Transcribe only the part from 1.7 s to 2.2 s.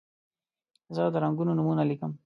لیکم.